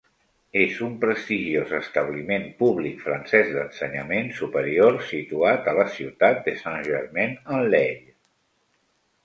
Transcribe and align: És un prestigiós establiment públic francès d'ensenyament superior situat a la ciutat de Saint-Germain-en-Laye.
És 0.59 0.77
un 0.85 0.93
prestigiós 1.01 1.73
establiment 1.79 2.47
públic 2.61 3.03
francès 3.03 3.53
d'ensenyament 3.59 4.33
superior 4.39 4.99
situat 5.13 5.71
a 5.73 5.77
la 5.83 5.87
ciutat 5.99 6.45
de 6.51 6.59
Saint-Germain-en-Laye. 6.65 8.05